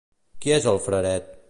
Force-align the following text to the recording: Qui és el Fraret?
Qui 0.45 0.55
és 0.57 0.67
el 0.73 0.83
Fraret? 0.87 1.33